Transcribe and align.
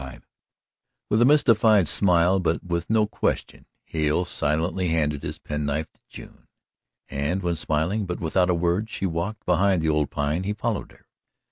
XXXV 0.01 0.21
With 1.11 1.21
a 1.21 1.25
mystified 1.25 1.87
smile 1.87 2.39
but 2.39 2.63
with 2.63 2.89
no 2.89 3.05
question, 3.05 3.67
Hale 3.83 4.25
silently 4.25 4.87
handed 4.87 5.21
his 5.21 5.37
penknife 5.37 5.85
to 5.93 5.99
June 6.09 6.47
and 7.07 7.43
when, 7.43 7.53
smiling 7.55 8.07
but 8.07 8.19
without 8.19 8.49
a 8.49 8.55
word, 8.55 8.89
she 8.89 9.05
walked 9.05 9.45
behind 9.45 9.83
the 9.83 9.89
old 9.89 10.09
Pine, 10.09 10.41
he 10.43 10.53
followed 10.53 10.91
her. 10.91 11.05